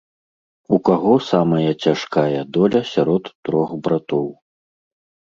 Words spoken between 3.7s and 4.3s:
братоў?